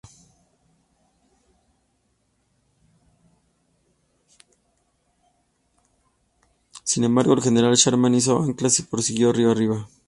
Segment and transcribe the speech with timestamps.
[6.85, 9.87] Sin embargo el "General Sherman" izó anclas y prosiguió río arriba.